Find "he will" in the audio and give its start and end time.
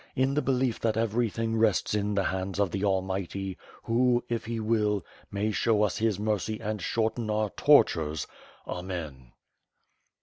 4.45-5.05